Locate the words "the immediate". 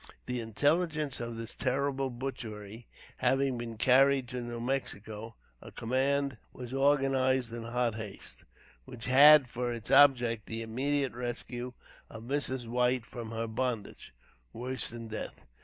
10.47-11.13